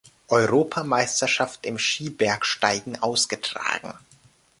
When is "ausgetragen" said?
3.03-3.93